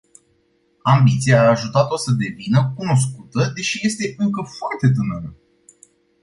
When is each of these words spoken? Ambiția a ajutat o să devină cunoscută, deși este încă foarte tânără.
Ambiția 0.81 1.41
a 1.41 1.49
ajutat 1.49 1.91
o 1.91 1.97
să 1.97 2.11
devină 2.11 2.73
cunoscută, 2.75 3.51
deși 3.55 3.85
este 3.87 4.13
încă 4.17 4.41
foarte 4.59 4.87
tânără. 4.89 5.35